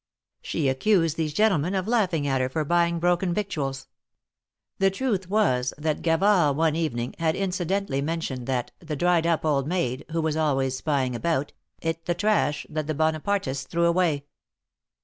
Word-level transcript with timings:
She 0.41 0.67
accused 0.67 1.15
these 1.15 1.31
gentlemen 1.31 1.75
of 1.75 1.87
laughing 1.87 2.25
at 2.25 2.41
her 2.41 2.49
for 2.49 2.65
buying 2.65 2.97
broken 2.97 3.35
victuals. 3.35 3.87
The 4.79 4.89
truth 4.89 5.29
was 5.29 5.75
that 5.77 6.01
Gavard 6.01 6.55
one 6.57 6.75
evening 6.75 7.13
had 7.19 7.35
incidentally 7.35 8.01
mentioned 8.01 8.47
that 8.47 8.71
the 8.79 8.95
dried 8.95 9.27
up 9.27 9.45
old 9.45 9.67
maid, 9.67 10.05
who 10.09 10.19
was 10.23 10.35
always 10.35 10.75
spying 10.75 11.15
about, 11.15 11.53
eat 11.83 12.05
the 12.07 12.15
trash 12.15 12.65
that 12.67 12.87
the 12.87 12.95
Bonapartists 12.95 13.67
threw 13.67 13.85
away. 13.85 14.25